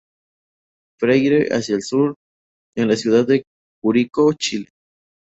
[0.99, 2.15] Freire hacia el Sur,
[2.75, 3.43] en la ciudad de
[3.83, 4.69] Curicó, Chile.